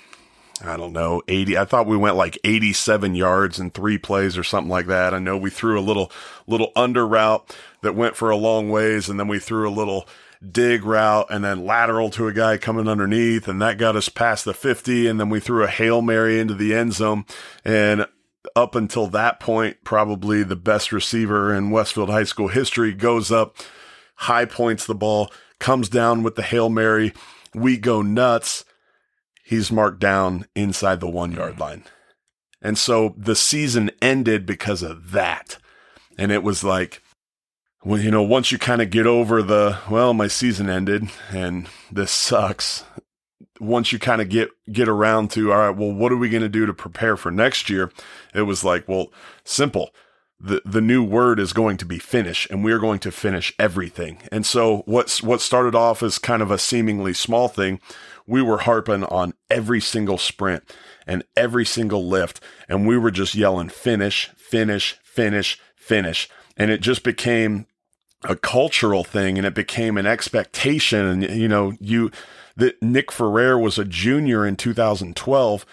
I 0.62 0.76
don't 0.76 0.92
know, 0.92 1.22
80. 1.26 1.58
I 1.58 1.64
thought 1.64 1.86
we 1.86 1.96
went 1.96 2.16
like 2.16 2.38
87 2.44 3.14
yards 3.14 3.58
in 3.58 3.70
three 3.70 3.98
plays 3.98 4.38
or 4.38 4.44
something 4.44 4.70
like 4.70 4.86
that. 4.86 5.12
I 5.12 5.18
know 5.18 5.36
we 5.36 5.50
threw 5.50 5.78
a 5.78 5.82
little, 5.82 6.12
little 6.46 6.70
under 6.76 7.06
route 7.06 7.56
that 7.82 7.96
went 7.96 8.16
for 8.16 8.30
a 8.30 8.36
long 8.36 8.70
ways. 8.70 9.08
And 9.08 9.18
then 9.18 9.26
we 9.26 9.40
threw 9.40 9.68
a 9.68 9.70
little 9.70 10.08
dig 10.48 10.84
route 10.84 11.26
and 11.28 11.44
then 11.44 11.64
lateral 11.64 12.10
to 12.10 12.28
a 12.28 12.32
guy 12.32 12.56
coming 12.56 12.88
underneath. 12.88 13.48
And 13.48 13.60
that 13.62 13.78
got 13.78 13.96
us 13.96 14.08
past 14.08 14.44
the 14.44 14.54
50. 14.54 15.08
And 15.08 15.18
then 15.18 15.28
we 15.28 15.40
threw 15.40 15.64
a 15.64 15.68
Hail 15.68 16.02
Mary 16.02 16.38
into 16.38 16.54
the 16.54 16.72
end 16.72 16.92
zone. 16.92 17.24
And 17.64 18.06
up 18.54 18.76
until 18.76 19.08
that 19.08 19.40
point, 19.40 19.78
probably 19.82 20.44
the 20.44 20.56
best 20.56 20.92
receiver 20.92 21.52
in 21.52 21.70
Westfield 21.70 22.10
High 22.10 22.24
School 22.24 22.48
history 22.48 22.92
goes 22.92 23.32
up, 23.32 23.56
high 24.14 24.44
points 24.44 24.86
the 24.86 24.94
ball, 24.94 25.32
comes 25.58 25.88
down 25.88 26.22
with 26.22 26.36
the 26.36 26.42
Hail 26.42 26.68
Mary. 26.68 27.12
We 27.54 27.76
go 27.76 28.02
nuts 28.02 28.64
he's 29.44 29.70
marked 29.70 30.00
down 30.00 30.46
inside 30.56 30.98
the 30.98 31.08
one 31.08 31.32
yard 31.32 31.56
mm. 31.56 31.60
line. 31.60 31.84
And 32.60 32.78
so 32.78 33.14
the 33.16 33.36
season 33.36 33.90
ended 34.00 34.46
because 34.46 34.82
of 34.82 35.12
that. 35.12 35.58
And 36.16 36.32
it 36.32 36.42
was 36.42 36.64
like, 36.64 37.02
well, 37.84 38.00
you 38.00 38.10
know, 38.10 38.22
once 38.22 38.50
you 38.50 38.58
kind 38.58 38.80
of 38.80 38.88
get 38.88 39.06
over 39.06 39.42
the, 39.42 39.78
well, 39.90 40.14
my 40.14 40.26
season 40.26 40.70
ended 40.70 41.10
and 41.30 41.68
this 41.92 42.10
sucks. 42.10 42.84
Once 43.60 43.92
you 43.92 43.98
kind 43.98 44.22
of 44.22 44.30
get, 44.30 44.48
get 44.72 44.88
around 44.88 45.30
to, 45.32 45.52
all 45.52 45.58
right, 45.58 45.76
well, 45.76 45.92
what 45.92 46.10
are 46.10 46.16
we 46.16 46.30
going 46.30 46.42
to 46.42 46.48
do 46.48 46.64
to 46.64 46.72
prepare 46.72 47.16
for 47.16 47.30
next 47.30 47.68
year? 47.68 47.92
It 48.34 48.42
was 48.42 48.64
like, 48.64 48.88
well, 48.88 49.12
simple. 49.44 49.90
The, 50.40 50.62
the 50.64 50.80
new 50.80 51.04
word 51.04 51.38
is 51.38 51.52
going 51.52 51.76
to 51.78 51.86
be 51.86 51.98
finish 51.98 52.48
and 52.50 52.64
we're 52.64 52.80
going 52.80 52.98
to 53.00 53.12
finish 53.12 53.54
everything. 53.58 54.18
And 54.32 54.44
so 54.44 54.82
what's, 54.86 55.22
what 55.22 55.40
started 55.40 55.74
off 55.74 56.02
as 56.02 56.18
kind 56.18 56.42
of 56.42 56.50
a 56.50 56.58
seemingly 56.58 57.14
small 57.14 57.48
thing 57.48 57.80
we 58.26 58.42
were 58.42 58.58
harping 58.58 59.04
on 59.04 59.34
every 59.50 59.80
single 59.80 60.18
sprint 60.18 60.62
and 61.06 61.24
every 61.36 61.64
single 61.64 62.06
lift. 62.06 62.40
And 62.68 62.86
we 62.86 62.96
were 62.96 63.10
just 63.10 63.34
yelling, 63.34 63.68
finish, 63.68 64.30
finish, 64.36 64.98
finish, 65.02 65.60
finish. 65.76 66.28
And 66.56 66.70
it 66.70 66.80
just 66.80 67.02
became 67.02 67.66
a 68.24 68.36
cultural 68.36 69.04
thing 69.04 69.36
and 69.36 69.46
it 69.46 69.54
became 69.54 69.98
an 69.98 70.06
expectation. 70.06 71.06
And, 71.06 71.22
you 71.38 71.48
know, 71.48 71.74
you, 71.80 72.10
that 72.56 72.82
Nick 72.82 73.12
Ferrer 73.12 73.58
was 73.58 73.78
a 73.78 73.84
junior 73.84 74.46
in 74.46 74.56
2012. 74.56 75.66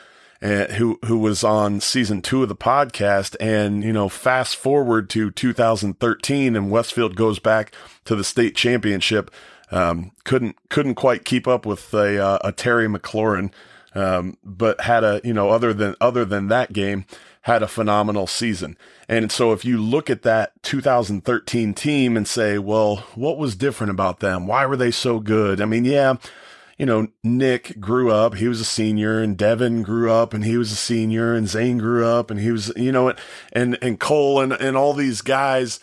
Uh, 0.43 0.65
who 0.73 0.97
who 1.05 1.19
was 1.19 1.43
on 1.43 1.79
season 1.79 2.19
two 2.19 2.41
of 2.41 2.49
the 2.49 2.55
podcast, 2.55 3.35
and 3.39 3.83
you 3.83 3.93
know, 3.93 4.09
fast 4.09 4.55
forward 4.55 5.07
to 5.07 5.29
2013, 5.29 6.55
and 6.55 6.71
Westfield 6.71 7.15
goes 7.15 7.37
back 7.37 7.75
to 8.05 8.15
the 8.15 8.23
state 8.23 8.55
championship 8.55 9.29
um, 9.71 10.11
couldn't 10.23 10.57
couldn't 10.69 10.95
quite 10.95 11.25
keep 11.25 11.47
up 11.47 11.65
with 11.65 11.93
a, 11.93 12.23
uh, 12.23 12.39
a 12.43 12.51
Terry 12.51 12.87
McLaurin, 12.87 13.51
um, 13.95 14.37
but 14.43 14.81
had 14.81 15.03
a 15.03 15.21
you 15.23 15.33
know 15.33 15.49
other 15.49 15.73
than 15.73 15.95
other 16.01 16.25
than 16.25 16.47
that 16.47 16.73
game 16.73 17.05
had 17.41 17.63
a 17.63 17.67
phenomenal 17.67 18.27
season. 18.27 18.77
And 19.09 19.31
so 19.31 19.51
if 19.51 19.65
you 19.65 19.81
look 19.81 20.09
at 20.09 20.21
that 20.21 20.61
2013 20.61 21.73
team 21.73 22.15
and 22.15 22.27
say, 22.27 22.59
well, 22.59 22.97
what 23.15 23.37
was 23.37 23.55
different 23.55 23.89
about 23.89 24.19
them? 24.19 24.45
Why 24.45 24.65
were 24.65 24.77
they 24.77 24.91
so 24.91 25.19
good? 25.19 25.59
I 25.59 25.65
mean, 25.65 25.85
yeah. 25.85 26.15
You 26.77 26.85
know, 26.87 27.07
Nick 27.23 27.79
grew 27.79 28.11
up, 28.11 28.35
he 28.35 28.47
was 28.47 28.59
a 28.59 28.65
senior, 28.65 29.21
and 29.21 29.37
Devin 29.37 29.83
grew 29.83 30.11
up 30.11 30.33
and 30.33 30.43
he 30.43 30.57
was 30.57 30.71
a 30.71 30.75
senior, 30.75 31.35
and 31.35 31.47
Zane 31.47 31.77
grew 31.77 32.05
up 32.05 32.31
and 32.31 32.39
he 32.39 32.51
was, 32.51 32.71
you 32.75 32.91
know, 32.91 33.13
and, 33.53 33.77
and 33.83 33.99
Cole 33.99 34.39
and, 34.39 34.53
and 34.53 34.75
all 34.75 34.93
these 34.93 35.21
guys, 35.21 35.79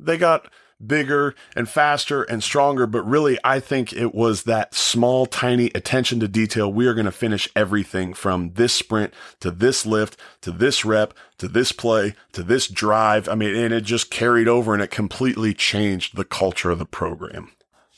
they 0.00 0.16
got 0.16 0.48
bigger 0.86 1.34
and 1.54 1.68
faster 1.68 2.22
and 2.22 2.42
stronger. 2.42 2.86
But 2.86 3.02
really, 3.02 3.38
I 3.44 3.60
think 3.60 3.92
it 3.92 4.14
was 4.14 4.44
that 4.44 4.74
small, 4.74 5.26
tiny 5.26 5.70
attention 5.74 6.20
to 6.20 6.28
detail. 6.28 6.72
We 6.72 6.86
are 6.86 6.94
going 6.94 7.06
to 7.06 7.12
finish 7.12 7.48
everything 7.54 8.14
from 8.14 8.52
this 8.54 8.72
sprint 8.72 9.14
to 9.40 9.50
this 9.50 9.86
lift 9.86 10.18
to 10.42 10.50
this 10.50 10.84
rep 10.84 11.14
to 11.38 11.48
this 11.48 11.72
play 11.72 12.14
to 12.32 12.42
this 12.42 12.68
drive. 12.68 13.28
I 13.28 13.34
mean, 13.34 13.54
and 13.54 13.72
it 13.72 13.82
just 13.82 14.10
carried 14.10 14.48
over 14.48 14.74
and 14.74 14.82
it 14.82 14.90
completely 14.90 15.54
changed 15.54 16.16
the 16.16 16.24
culture 16.24 16.70
of 16.70 16.78
the 16.78 16.86
program. 16.86 17.50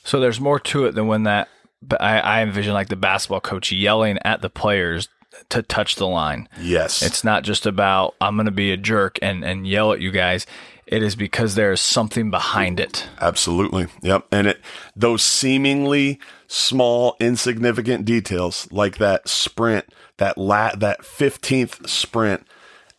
So 0.03 0.21
there's 0.21 0.41
more 0.41 0.61
to 0.61 0.87
it 0.87 0.95
than 0.95 1.07
when 1.07 1.25
that. 1.25 1.49
But 1.83 2.01
I, 2.01 2.19
I 2.19 2.43
envision 2.43 2.73
like 2.73 2.89
the 2.89 2.97
basketball 2.97 3.41
coach 3.41 3.71
yelling 3.71 4.19
at 4.25 4.41
the 4.41 4.49
players 4.49 5.09
to 5.51 5.63
touch 5.63 5.97
the 5.97 6.07
line. 6.07 6.49
Yes. 6.61 7.03
It's 7.03 7.25
not 7.25 7.43
just 7.43 7.67
about 7.67 8.15
I'm 8.21 8.37
going 8.37 8.47
to 8.47 8.53
be 8.53 8.73
a 8.73 8.77
jerk 8.77 9.19
and 9.21 9.45
and 9.45 9.67
yell 9.67 9.93
at 9.93 10.01
you 10.01 10.11
guys. 10.11 10.47
It 10.87 11.03
is 11.03 11.17
because 11.17 11.55
there 11.55 11.73
is 11.73 11.81
something 11.81 12.31
behind 12.31 12.79
it. 12.79 13.09
Absolutely. 13.21 13.87
Yep. 14.03 14.27
And 14.31 14.47
it 14.49 14.61
those 14.95 15.23
seemingly 15.23 16.19
small, 16.47 17.17
insignificant 17.21 18.05
details 18.05 18.69
like 18.71 18.99
that 18.99 19.29
sprint, 19.29 19.87
that 20.19 20.37
lat 20.37 20.81
that 20.81 21.01
15th 21.01 21.89
sprint 21.89 22.47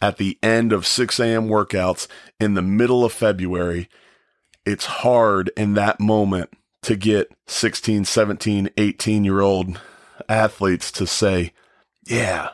at 0.02 0.18
the 0.18 0.38
end 0.42 0.74
of 0.74 0.88
6 0.88 1.20
a.m. 1.20 1.48
workouts 1.48 2.08
in 2.40 2.54
the 2.54 2.62
middle 2.62 3.06
of 3.06 3.14
February, 3.14 3.90
it's 4.66 4.86
hard 4.86 5.52
in 5.56 5.74
that 5.76 6.00
moment 6.00 6.50
to 6.84 6.96
get 6.96 7.32
16, 7.48 8.06
17, 8.06 8.70
18 8.78 9.24
year 9.24 9.42
old 9.42 9.80
athletes 10.28 10.92
to 10.92 11.08
say, 11.08 11.54
yeah, 12.06 12.50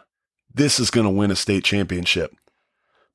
this 0.54 0.80
is 0.80 0.92
going 0.92 1.06
to 1.06 1.10
win 1.10 1.32
a 1.32 1.36
state 1.36 1.64
championship. 1.64 2.34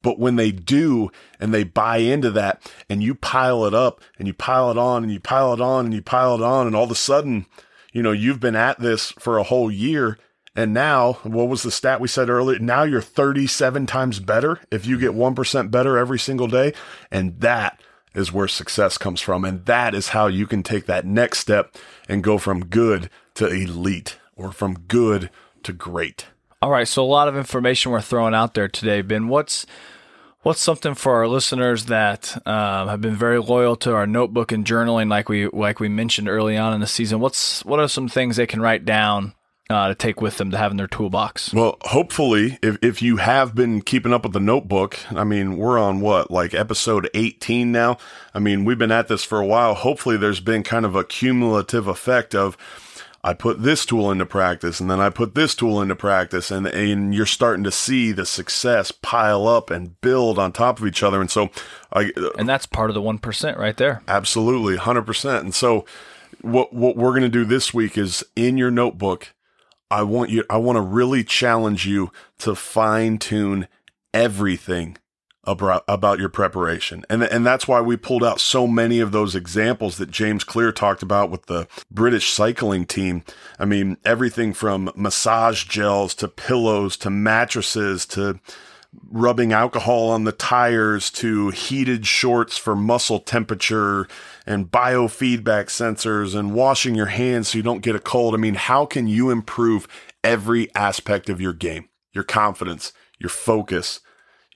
But 0.07 0.21
when 0.21 0.37
they 0.37 0.53
do 0.53 1.11
and 1.41 1.53
they 1.53 1.65
buy 1.65 1.97
into 1.97 2.31
that 2.31 2.63
and 2.89 3.03
you 3.03 3.17
pile 3.17 3.65
it 3.65 3.75
up 3.75 4.01
and 4.21 4.29
you 4.29 4.35
pile 4.35 4.71
it 4.71 4.79
on 4.79 5.03
and 5.03 5.13
you 5.13 5.19
pile 5.19 5.53
it 5.53 5.61
on 5.61 5.85
and 5.85 5.93
you 5.93 6.01
pile 6.01 6.37
it 6.37 6.43
on 6.43 6.69
and 6.69 6.77
all 6.77 6.85
of 6.85 6.93
a 6.93 6.95
sudden, 6.95 7.47
you 7.93 8.05
know, 8.05 8.13
you've 8.13 8.39
been 8.39 8.55
at 8.55 8.79
this 8.79 9.11
for 9.19 9.37
a 9.37 9.43
whole 9.43 9.69
year. 9.69 10.17
And 10.55 10.73
now, 10.73 11.15
what 11.25 11.49
was 11.49 11.65
the 11.65 11.73
stat 11.73 12.01
we 12.01 12.07
said 12.07 12.31
earlier? 12.31 12.61
Now 12.61 12.85
you're 12.85 13.01
37 13.01 13.87
times 13.87 14.21
better 14.21 14.61
if 14.71 14.87
you 14.87 14.97
get 14.97 15.11
1% 15.11 15.71
better 15.73 15.99
every 15.99 16.21
single 16.21 16.47
day. 16.47 16.73
And 17.11 17.41
that 17.41 17.81
is 18.15 18.33
where 18.33 18.47
success 18.47 18.97
comes 18.99 19.21
from. 19.21 19.45
And 19.45 19.67
that 19.67 19.93
is 19.93 20.11
how 20.11 20.29
you 20.29 20.47
can 20.47 20.63
take 20.63 20.87
that 20.87 21.05
next 21.05 21.41
step 21.41 21.75
and 22.09 22.23
go 22.23 22.39
from 22.39 22.67
good 22.67 23.11
to 23.35 23.49
elite 23.49 24.19
or 24.37 24.53
from 24.53 24.79
good 24.87 25.31
to 25.65 25.73
great. 25.73 26.27
All 26.63 26.71
right, 26.71 26.89
so 26.89 27.03
a 27.03 27.05
lot 27.05 27.29
of 27.29 27.37
information 27.37 27.93
we're 27.93 28.01
throwing 28.01 28.35
out 28.35 28.55
there 28.55 28.67
today, 28.67 29.03
Ben. 29.03 29.29
What's 29.29 29.67
what's 30.47 30.61
something 30.61 30.95
for 30.95 31.17
our 31.17 31.27
listeners 31.27 31.87
that 31.87 32.41
um, 32.47 32.87
have 32.87 33.01
been 33.01 33.17
very 33.17 33.41
loyal 33.41 33.75
to 33.75 33.93
our 33.93 34.07
notebook 34.07 34.53
and 34.53 34.65
journaling, 34.65 35.11
like 35.11 35.29
we 35.29 35.49
like 35.49 35.81
we 35.81 35.89
mentioned 35.89 36.29
early 36.29 36.57
on 36.57 36.73
in 36.73 36.81
the 36.81 36.87
season? 36.87 37.19
What's 37.19 37.65
what 37.65 37.81
are 37.81 37.89
some 37.89 38.07
things 38.07 38.37
they 38.37 38.47
can 38.47 38.61
write 38.61 38.85
down 38.85 39.35
uh, 39.69 39.89
to 39.89 39.95
take 39.97 40.21
with 40.21 40.37
them 40.37 40.53
to 40.53 40.57
have 40.57 40.71
in 40.71 40.77
their 40.77 40.87
toolbox. 40.87 41.53
Well, 41.53 41.77
hopefully, 41.81 42.57
if, 42.63 42.79
if 42.83 43.03
you 43.03 43.17
have 43.17 43.53
been 43.53 43.83
keeping 43.83 44.13
up 44.13 44.23
with 44.23 44.33
the 44.33 44.39
notebook, 44.39 44.97
I 45.11 45.25
mean, 45.25 45.57
we're 45.57 45.77
on 45.77 46.01
what, 46.01 46.31
like 46.31 46.55
episode 46.55 47.11
18 47.15 47.73
now? 47.73 47.99
I 48.33 48.39
mean, 48.39 48.65
we've 48.65 48.79
been 48.79 48.93
at 48.93 49.09
this 49.09 49.25
for 49.25 49.41
a 49.41 49.47
while. 49.47 49.75
Hopefully, 49.75 50.17
there's 50.17 50.39
been 50.39 50.63
kind 50.63 50.85
of 50.85 50.95
a 50.95 51.03
cumulative 51.03 51.89
effect 51.89 52.33
of, 52.33 52.57
I 53.27 53.35
put 53.35 53.61
this 53.61 53.85
tool 53.85 54.13
into 54.13 54.25
practice 54.25 54.79
and 54.79 54.89
then 54.89 55.01
I 55.01 55.11
put 55.11 55.35
this 55.35 55.57
tool 55.57 55.83
into 55.83 55.97
practice 55.97 56.53
and, 56.53 56.65
and 56.65 57.13
you're 57.13 57.27
starting 57.27 57.65
to 57.65 57.73
see 57.73 58.13
the 58.13 58.25
success 58.25 58.93
pile 58.93 59.49
up 59.49 59.69
and 59.69 60.01
build 60.01 60.39
on 60.39 60.53
top 60.53 60.79
of 60.79 60.87
each 60.87 61.03
other. 61.03 61.21
And 61.21 61.29
so 61.29 61.51
I, 61.93 62.13
uh, 62.17 62.31
and 62.39 62.49
that's 62.49 62.67
part 62.67 62.89
of 62.89 62.95
the 62.95 63.03
1% 63.03 63.59
right 63.59 63.77
there. 63.77 64.01
Absolutely. 64.07 64.77
hundred 64.77 65.07
percent. 65.07 65.43
And 65.43 65.53
so 65.53 65.85
what, 66.41 66.73
what 66.73 66.97
we're 66.97 67.11
going 67.11 67.23
to 67.23 67.29
do 67.29 67.45
this 67.45 67.75
week 67.75 67.99
is 67.99 68.23
in 68.37 68.59
your 68.59 68.71
notebook, 68.71 69.35
I 69.91 70.05
want 70.05 70.31
you, 70.31 70.45
I 70.49 70.59
want 70.59 70.77
to 70.77 70.83
really 70.83 71.25
challenge 71.25 71.85
you 71.85 72.13
to 72.39 72.55
fine 72.55 73.19
tune 73.19 73.67
everything 74.15 74.99
about, 75.47 75.85
about 75.89 76.19
your 76.19 76.29
preparation. 76.29 77.05
And, 77.09 77.23
and 77.23 77.47
that's 77.47 77.69
why 77.69 77.81
we 77.81 77.97
pulled 77.97 78.25
out 78.25 78.41
so 78.41 78.67
many 78.67 79.01
of 79.01 79.13
those 79.13 79.35
examples 79.35 79.97
that 79.99 80.11
James 80.11 80.45
Clear 80.45 80.73
talked 80.73 81.03
about 81.03 81.31
with 81.31 81.47
the 81.47 81.69
British 81.91 82.33
cycling 82.33 82.87
team. 82.87 83.23
I 83.59 83.65
mean, 83.65 83.97
everything 84.05 84.53
from 84.53 84.91
massage 84.95 85.65
gels 85.65 86.15
to 86.17 86.29
pillows 86.29 86.97
to 86.99 87.11
mattresses 87.11 88.07
to 88.07 88.41
rubbing 89.11 89.53
alcohol 89.53 90.11
on 90.11 90.25
the 90.25 90.33
tires 90.33 91.11
to 91.11 91.51
heated 91.51 92.07
shorts 92.07 92.57
for 92.57 92.75
muscle 92.75 93.19
temperature 93.21 94.09
and 94.47 94.71
biofeedback 94.71 95.67
sensors 95.67 96.35
and 96.35 96.55
washing 96.55 96.95
your 96.95 97.07
hands 97.07 97.49
so 97.49 97.59
you 97.59 97.63
don't 97.63 97.83
get 97.83 97.97
a 97.97 98.01
cold. 98.01 98.35
I 98.35 98.39
mean, 98.39 98.55
how 98.55 98.87
can 98.87 99.07
you 99.07 99.31
improve 99.31 99.87
every 100.25 100.75
aspect 100.75 101.29
of 101.29 101.41
your 101.41 101.53
game? 101.53 101.89
Your 102.13 102.25
confidence, 102.25 102.93
your 103.19 103.29
focus, 103.29 104.01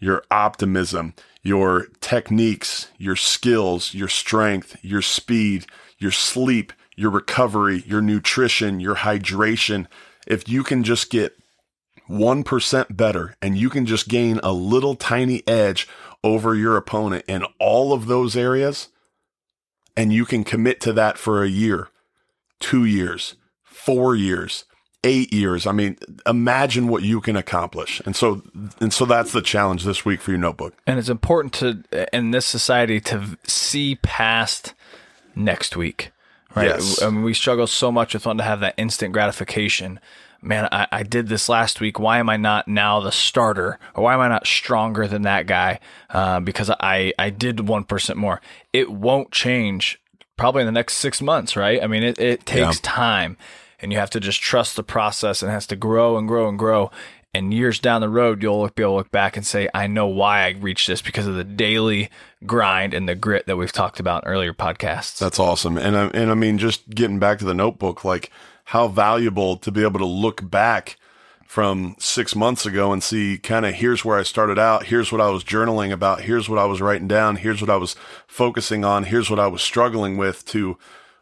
your 0.01 0.25
optimism, 0.31 1.15
your 1.43 1.87
techniques, 2.01 2.89
your 2.99 3.17
skills, 3.17 3.95
your 3.95 4.09
strength, 4.09 4.77
your 4.83 5.03
speed, 5.03 5.67
your 5.99 6.11
sleep, 6.11 6.73
your 6.97 7.11
recovery, 7.11 7.85
your 7.87 8.03
nutrition, 8.03 8.81
your 8.81 8.97
hydration. 8.97 9.87
If 10.27 10.49
you 10.49 10.63
can 10.63 10.83
just 10.83 11.11
get 11.11 11.37
1% 12.09 12.97
better 12.97 13.37
and 13.41 13.57
you 13.57 13.71
can 13.71 13.87
just 13.87 14.09
gain 14.09 14.41
a 14.43 14.53
little 14.53 14.97
tiny 14.97 15.47
edge 15.47 15.87
over 16.25 16.55
your 16.55 16.77
opponent 16.77 17.25
in 17.29 17.45
all 17.59 17.93
of 17.93 18.07
those 18.07 18.37
areas, 18.37 18.89
and 19.97 20.13
you 20.13 20.25
can 20.25 20.45
commit 20.45 20.81
to 20.81 20.93
that 20.93 21.19
for 21.19 21.43
a 21.43 21.49
year, 21.49 21.89
two 22.59 22.85
years, 22.85 23.37
four 23.63 24.15
years, 24.15 24.65
eight 25.05 25.33
years. 25.33 25.67
I 25.67 25.73
mean, 25.73 25.97
imagine 26.27 26.89
what 26.89 27.03
you 27.03 27.21
can 27.21 27.37
accomplish. 27.37 28.01
And 28.05 28.15
so, 28.15 28.43
and 28.81 28.93
so 28.93 29.05
that's 29.07 29.33
the 29.33 29.41
challenge 29.43 29.85
this 29.85 30.05
week 30.05 30.21
for 30.21 30.31
your 30.31 30.39
notebook. 30.41 30.75
And 30.87 30.99
it's 30.99 31.09
important 31.09 31.53
to, 31.55 31.83
in 32.13 32.33
this 32.33 32.47
society, 32.47 33.01
to 33.03 33.39
see 33.45 33.97
past 34.03 34.75
next 35.35 35.77
week, 35.77 36.11
right? 36.55 36.67
Yes. 36.69 37.01
I 37.03 37.09
mean, 37.11 37.23
we 37.23 37.33
struggle 37.35 37.67
so 37.67 37.91
much 37.91 38.15
with 38.15 38.27
wanting 38.27 38.39
to 38.39 38.45
have 38.45 38.61
that 38.61 38.75
instant 38.77 39.13
gratification. 39.13 40.01
Man, 40.43 40.69
I, 40.73 40.87
I 40.91 41.03
did 41.03 41.29
this 41.29 41.49
last 41.49 41.81
week. 41.81 41.99
Why 41.99 42.19
am 42.19 42.29
I 42.31 42.37
not 42.37 42.67
now 42.69 43.01
the 43.01 43.13
starter? 43.13 43.79
Or 43.95 44.05
why 44.05 44.15
am 44.15 44.21
I 44.21 44.29
not 44.29 44.47
stronger 44.47 45.07
than 45.07 45.23
that 45.23 45.47
guy? 45.47 45.81
Uh, 46.09 46.41
because 46.41 46.71
I, 46.71 47.13
I 47.19 47.31
did 47.31 47.59
1% 47.59 48.15
more. 48.17 48.41
It 48.73 48.91
won't 48.91 49.33
change 49.33 50.01
probably 50.37 50.63
in 50.63 50.67
the 50.67 50.73
next 50.73 50.95
six 50.95 51.21
months, 51.21 51.57
right? 51.57 51.83
I 51.83 51.87
mean, 51.87 52.03
it, 52.03 52.19
it 52.19 52.47
takes 52.47 52.77
Yeah. 52.77 52.81
time 52.83 53.37
and 53.81 53.93
you 53.93 53.99
have 53.99 54.11
to 54.11 54.21
just 54.21 54.41
trust 54.41 54.77
the 54.77 54.83
process 54.83 55.43
and 55.43 55.51
it 55.51 55.55
has 55.55 55.67
to 55.69 55.77
grow 55.77 56.17
and 56.17 56.29
grow 56.29 56.49
and 56.49 56.59
grow. 56.59 56.91
And 57.33 57.55
years 57.55 57.79
down 57.79 58.01
the 58.01 58.09
road, 58.09 58.43
you'll 58.43 58.69
be 58.69 58.83
able 58.83 58.93
to 58.93 58.97
look 58.97 59.13
back 59.13 59.37
and 59.37 59.47
say, 59.47 59.69
I 59.73 59.87
know 59.87 60.09
why 60.09 60.47
I 60.47 60.51
reached 60.51 60.89
this 60.89 61.01
because 61.01 61.29
of 61.29 61.37
the 61.37 61.45
daily 61.45 62.11
grind 62.45 62.93
and 62.93 63.09
the 63.09 63.15
grit 63.15 63.47
that 63.47 63.57
we've 63.57 63.71
talked 63.71 64.01
about 64.01 64.25
in 64.25 64.31
earlier 64.31 64.53
podcasts. 64.53 65.19
That's 65.19 65.39
awesome. 65.39 65.79
And 65.79 65.97
I, 65.97 66.07
and 66.09 66.31
I 66.31 66.35
mean, 66.35 66.59
just 66.59 66.91
getting 66.91 67.21
back 67.21 67.39
to 67.39 67.45
the 67.45 67.55
notebook, 67.55 68.05
like 68.05 68.33
how 68.65 68.89
valuable 68.89 69.57
to 69.59 69.71
be 69.71 69.83
able 69.83 70.01
to 70.01 70.07
look 70.07 70.49
back 70.51 70.97
from 71.51 71.97
six 71.99 72.37
months 72.37 72.65
ago 72.65 72.93
and 72.93 73.03
see 73.03 73.37
kind 73.37 73.67
of 73.67 73.75
here's 73.75 74.05
where 74.05 74.17
I 74.17 74.23
started 74.23 74.57
out. 74.57 74.87
Here's 74.87 75.11
what 75.11 75.21
I 75.21 75.31
was 75.31 75.43
journaling 75.43 75.91
about. 75.93 76.21
Here's 76.21 76.49
what 76.49 76.61
I 76.61 76.65
was 76.65 76.81
writing 76.81 77.09
down. 77.09 77.35
Here's 77.35 77.61
what 77.61 77.71
I 77.71 77.77
was 77.77 77.97
focusing 78.29 78.85
on. 78.85 79.03
Here's 79.03 79.29
what 79.31 79.41
I 79.41 79.49
was 79.49 79.61
struggling 79.61 80.17
with 80.17 80.45
to 80.47 80.79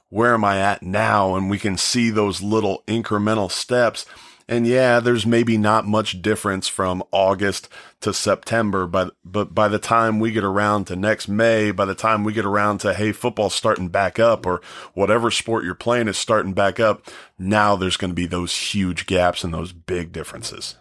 where 0.09 0.35
am 0.35 0.45
I 0.45 0.59
at 0.59 0.83
now? 0.83 1.35
And 1.35 1.51
we 1.51 1.59
can 1.59 1.77
see 1.77 2.11
those 2.11 2.43
little 2.43 2.83
incremental 2.87 3.51
steps. 3.51 4.07
And 4.51 4.67
yeah, 4.67 4.99
there's 5.01 5.27
maybe 5.27 5.59
not 5.59 5.87
much 5.87 6.23
difference 6.23 6.69
from 6.69 7.03
August 7.13 7.69
to 8.01 8.15
September, 8.15 8.87
but 8.87 9.15
but 9.23 9.55
by 9.55 9.69
the 9.69 9.79
time 9.79 10.19
we 10.19 10.31
get 10.31 10.45
around 10.45 10.87
to 10.87 10.97
next 10.97 11.29
May, 11.29 11.71
by 11.71 11.85
the 11.85 11.95
time 11.95 12.25
we 12.25 12.33
get 12.33 12.47
around 12.47 12.79
to 12.79 12.95
hey, 12.95 13.13
football's 13.13 13.55
starting 13.55 13.89
back 13.89 14.19
up 14.19 14.47
or 14.47 14.63
whatever 14.95 15.31
sport 15.31 15.65
you're 15.65 15.75
playing 15.75 16.09
is 16.09 16.17
starting 16.17 16.55
back 16.55 16.81
up, 16.81 17.07
now 17.39 17.77
there's 17.77 17.99
going 17.99 18.11
to 18.11 18.15
be 18.15 18.27
those 18.27 18.57
huge 18.57 19.05
gaps 19.05 19.45
and 19.45 19.53
those 19.53 19.73
big 19.73 20.13
differences. 20.13 20.77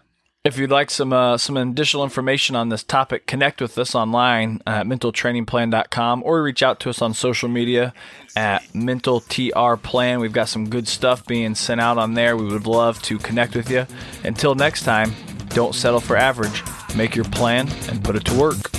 If 0.48 0.58
you'd 0.58 0.72
like 0.72 0.90
some 0.90 1.12
uh, 1.12 1.38
some 1.38 1.58
additional 1.58 2.06
information 2.06 2.56
on 2.56 2.70
this 2.70 2.82
topic, 2.82 3.26
connect 3.26 3.60
with 3.60 3.78
us 3.78 3.94
online 3.94 4.62
at 4.66 4.86
mentaltrainingplan.com 4.86 6.24
or 6.24 6.42
reach 6.42 6.64
out 6.64 6.80
to 6.80 6.90
us 6.90 7.02
on 7.02 7.14
social 7.14 7.50
media 7.50 7.94
at 8.34 8.64
mentaltrplan. 8.68 10.22
We've 10.22 10.32
got 10.32 10.48
some 10.48 10.70
good 10.70 10.88
stuff 10.88 11.26
being 11.26 11.54
sent 11.54 11.82
out 11.82 11.98
on 11.98 12.14
there. 12.14 12.38
We 12.38 12.46
would 12.46 12.66
love 12.66 13.02
to 13.04 13.18
connect 13.18 13.56
with 13.58 13.70
you. 13.70 13.86
Until 14.24 14.56
next 14.56 14.84
time, 14.84 15.14
don't 15.50 15.76
settle 15.76 16.00
for 16.00 16.16
average. 16.16 16.64
Make 16.96 17.14
your 17.14 17.26
plan 17.26 17.68
and 17.90 18.02
put 18.02 18.16
it 18.16 18.24
to 18.24 18.40
work. 18.40 18.77